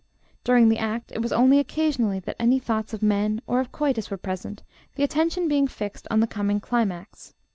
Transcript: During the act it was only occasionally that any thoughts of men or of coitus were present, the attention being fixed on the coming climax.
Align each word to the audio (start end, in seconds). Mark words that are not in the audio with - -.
During 0.43 0.69
the 0.69 0.79
act 0.79 1.11
it 1.11 1.21
was 1.21 1.31
only 1.31 1.59
occasionally 1.59 2.17
that 2.21 2.35
any 2.39 2.57
thoughts 2.57 2.91
of 2.91 3.03
men 3.03 3.39
or 3.45 3.59
of 3.59 3.71
coitus 3.71 4.09
were 4.09 4.17
present, 4.17 4.63
the 4.95 5.03
attention 5.03 5.47
being 5.47 5.67
fixed 5.67 6.07
on 6.09 6.21
the 6.21 6.25
coming 6.25 6.59
climax. 6.59 7.35